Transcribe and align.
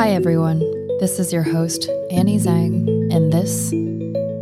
Hi, 0.00 0.12
everyone. 0.12 0.60
This 0.98 1.18
is 1.18 1.30
your 1.30 1.42
host, 1.42 1.90
Annie 2.10 2.38
Zhang, 2.38 2.88
and 3.14 3.30
this 3.30 3.70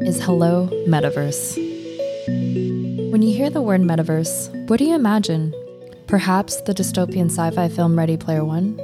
is 0.08 0.22
Hello 0.22 0.68
Metaverse. 0.86 1.56
When 3.10 3.22
you 3.22 3.36
hear 3.36 3.50
the 3.50 3.60
word 3.60 3.80
metaverse, 3.80 4.68
what 4.68 4.78
do 4.78 4.84
you 4.84 4.94
imagine? 4.94 5.52
Perhaps 6.06 6.60
the 6.60 6.72
dystopian 6.72 7.24
sci 7.24 7.50
fi 7.50 7.68
film 7.68 7.98
Ready 7.98 8.16
Player 8.16 8.44
One? 8.44 8.78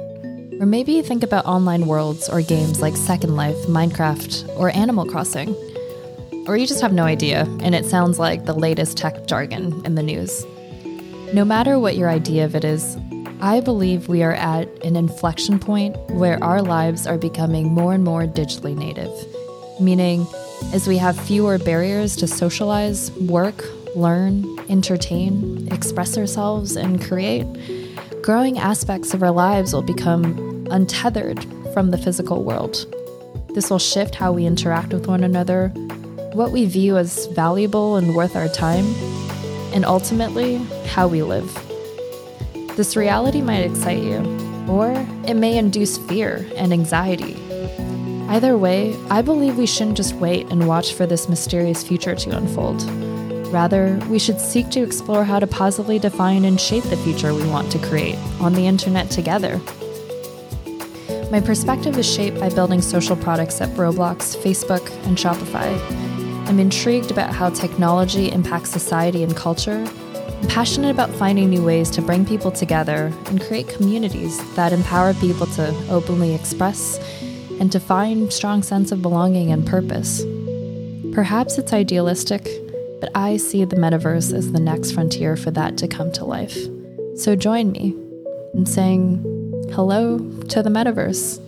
Or 0.59 0.65
maybe 0.65 0.91
you 0.91 1.01
think 1.01 1.23
about 1.23 1.45
online 1.45 1.87
worlds 1.87 2.27
or 2.27 2.41
games 2.41 2.81
like 2.81 2.97
Second 2.97 3.37
Life, 3.37 3.55
Minecraft, 3.67 4.57
or 4.57 4.69
Animal 4.71 5.05
Crossing. 5.05 5.55
Or 6.45 6.57
you 6.57 6.67
just 6.67 6.81
have 6.81 6.91
no 6.91 7.05
idea, 7.05 7.43
and 7.61 7.73
it 7.73 7.85
sounds 7.85 8.19
like 8.19 8.43
the 8.43 8.53
latest 8.53 8.97
tech 8.97 9.27
jargon 9.27 9.81
in 9.85 9.95
the 9.95 10.03
news. 10.03 10.45
No 11.33 11.45
matter 11.45 11.79
what 11.79 11.95
your 11.95 12.09
idea 12.09 12.43
of 12.43 12.53
it 12.53 12.65
is, 12.65 12.97
I 13.41 13.59
believe 13.59 14.07
we 14.07 14.23
are 14.23 14.33
at 14.33 14.67
an 14.83 14.95
inflection 14.95 15.59
point 15.59 15.97
where 16.09 16.41
our 16.43 16.61
lives 16.61 17.05
are 17.05 17.17
becoming 17.17 17.67
more 17.67 17.93
and 17.93 18.03
more 18.03 18.23
digitally 18.23 18.75
native. 18.75 19.11
Meaning, 19.79 20.25
as 20.73 20.87
we 20.87 20.97
have 20.97 21.19
fewer 21.19 21.57
barriers 21.57 22.15
to 22.17 22.27
socialize, 22.27 23.11
work, 23.11 23.63
learn, 23.95 24.45
entertain, 24.69 25.67
express 25.71 26.17
ourselves, 26.17 26.77
and 26.77 27.03
create, 27.03 27.45
growing 28.21 28.57
aspects 28.57 29.13
of 29.13 29.21
our 29.21 29.31
lives 29.31 29.73
will 29.73 29.81
become 29.81 30.67
untethered 30.71 31.45
from 31.73 31.91
the 31.91 31.97
physical 31.97 32.43
world. 32.43 32.85
This 33.53 33.69
will 33.69 33.79
shift 33.79 34.15
how 34.15 34.31
we 34.31 34.45
interact 34.45 34.93
with 34.93 35.07
one 35.07 35.23
another, 35.23 35.69
what 36.33 36.51
we 36.51 36.65
view 36.65 36.97
as 36.97 37.27
valuable 37.27 37.97
and 37.97 38.15
worth 38.15 38.35
our 38.35 38.47
time, 38.47 38.85
and 39.73 39.85
ultimately, 39.85 40.55
how 40.87 41.07
we 41.07 41.21
live. 41.21 41.64
This 42.75 42.95
reality 42.97 43.41
might 43.41 43.59
excite 43.59 44.03
you, 44.03 44.17
or 44.67 44.91
it 45.25 45.35
may 45.35 45.57
induce 45.57 45.97
fear 45.97 46.45
and 46.57 46.73
anxiety. 46.73 47.37
Either 48.27 48.57
way, 48.57 48.95
I 49.09 49.21
believe 49.21 49.57
we 49.57 49.65
shouldn't 49.65 49.97
just 49.97 50.15
wait 50.15 50.47
and 50.51 50.67
watch 50.67 50.93
for 50.93 51.05
this 51.05 51.29
mysterious 51.29 51.87
future 51.87 52.15
to 52.15 52.35
unfold. 52.35 52.83
Rather, 53.53 53.97
we 54.09 54.19
should 54.19 54.41
seek 54.41 54.69
to 54.71 54.81
explore 54.81 55.23
how 55.23 55.39
to 55.39 55.47
positively 55.47 55.99
define 55.99 56.43
and 56.43 56.59
shape 56.59 56.83
the 56.83 56.97
future 56.97 57.33
we 57.33 57.47
want 57.47 57.71
to 57.71 57.79
create 57.79 58.17
on 58.41 58.53
the 58.53 58.67
internet 58.67 59.09
together. 59.09 59.61
My 61.31 61.39
perspective 61.39 61.97
is 61.97 62.11
shaped 62.11 62.39
by 62.39 62.49
building 62.49 62.81
social 62.81 63.15
products 63.15 63.61
at 63.61 63.69
Roblox, 63.77 64.35
Facebook, 64.35 64.91
and 65.05 65.17
Shopify. 65.17 65.79
I'm 66.49 66.59
intrigued 66.59 67.11
about 67.11 67.33
how 67.33 67.51
technology 67.51 68.31
impacts 68.31 68.71
society 68.71 69.23
and 69.23 69.35
culture. 69.35 69.85
I'm 70.27 70.47
passionate 70.47 70.91
about 70.91 71.09
finding 71.11 71.49
new 71.49 71.63
ways 71.63 71.89
to 71.91 72.01
bring 72.01 72.25
people 72.25 72.51
together 72.51 73.11
and 73.25 73.41
create 73.41 73.67
communities 73.67 74.37
that 74.55 74.73
empower 74.73 75.13
people 75.15 75.47
to 75.47 75.75
openly 75.89 76.33
express 76.33 76.99
and 77.59 77.71
to 77.71 77.79
find 77.79 78.31
strong 78.31 78.63
sense 78.63 78.91
of 78.91 79.01
belonging 79.01 79.51
and 79.51 79.65
purpose. 79.65 80.23
Perhaps 81.13 81.57
it's 81.57 81.73
idealistic, 81.73 82.43
but 82.99 83.09
I 83.15 83.37
see 83.37 83.63
the 83.65 83.75
metaverse 83.75 84.33
as 84.33 84.51
the 84.51 84.59
next 84.59 84.91
frontier 84.91 85.37
for 85.37 85.51
that 85.51 85.77
to 85.77 85.87
come 85.87 86.11
to 86.13 86.25
life. 86.25 86.57
So 87.15 87.35
join 87.35 87.71
me 87.71 87.95
in 88.53 88.65
saying 88.65 89.23
hello 89.73 90.17
to 90.49 90.61
the 90.61 90.69
metaverse. 90.69 91.39